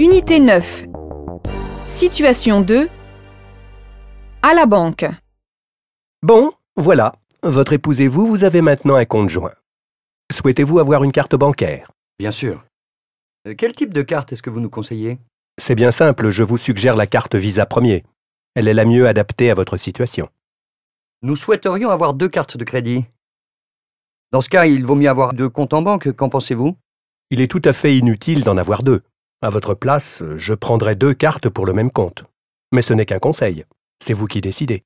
Unité 0.00 0.38
9. 0.38 0.84
Situation 1.88 2.60
2. 2.60 2.88
À 4.42 4.54
la 4.54 4.66
banque. 4.66 5.04
Bon, 6.22 6.52
voilà. 6.76 7.14
Votre 7.42 7.72
épouse 7.72 8.00
et 8.00 8.08
vous, 8.08 8.26
vous 8.26 8.44
avez 8.44 8.60
maintenant 8.60 8.94
un 8.96 9.04
compte 9.04 9.28
joint. 9.28 9.52
Souhaitez-vous 10.32 10.78
avoir 10.78 11.02
une 11.04 11.12
carte 11.12 11.34
bancaire? 11.34 11.90
Bien 12.18 12.30
sûr. 12.30 12.64
Euh, 13.46 13.54
Quel 13.56 13.72
type 13.72 13.92
de 13.92 14.02
carte 14.02 14.32
est-ce 14.32 14.42
que 14.42 14.50
vous 14.50 14.60
nous 14.60 14.70
conseillez? 14.70 15.18
C'est 15.60 15.74
bien 15.74 15.90
simple, 15.90 16.30
je 16.30 16.44
vous 16.44 16.58
suggère 16.58 16.94
la 16.96 17.06
carte 17.06 17.34
Visa 17.34 17.66
Premier. 17.66 18.04
Elle 18.54 18.68
est 18.68 18.74
la 18.74 18.84
mieux 18.84 19.08
adaptée 19.08 19.50
à 19.50 19.54
votre 19.54 19.76
situation. 19.76 20.28
Nous 21.22 21.34
souhaiterions 21.36 21.90
avoir 21.90 22.14
deux 22.14 22.28
cartes 22.28 22.56
de 22.56 22.64
crédit. 22.64 23.04
Dans 24.30 24.40
ce 24.42 24.48
cas, 24.48 24.66
il 24.66 24.84
vaut 24.84 24.94
mieux 24.94 25.08
avoir 25.08 25.32
deux 25.32 25.48
comptes 25.48 25.72
en 25.74 25.82
banque, 25.82 26.12
qu'en 26.12 26.28
pensez-vous? 26.28 26.76
Il 27.30 27.40
est 27.40 27.50
tout 27.50 27.62
à 27.64 27.72
fait 27.72 27.96
inutile 27.96 28.44
d'en 28.44 28.56
avoir 28.56 28.82
deux. 28.82 29.02
À 29.40 29.50
votre 29.50 29.74
place, 29.74 30.24
je 30.36 30.52
prendrais 30.52 30.96
deux 30.96 31.14
cartes 31.14 31.48
pour 31.48 31.64
le 31.64 31.72
même 31.72 31.92
compte. 31.92 32.24
Mais 32.72 32.82
ce 32.82 32.92
n'est 32.92 33.06
qu'un 33.06 33.20
conseil. 33.20 33.64
C'est 34.02 34.12
vous 34.12 34.26
qui 34.26 34.40
décidez. 34.40 34.82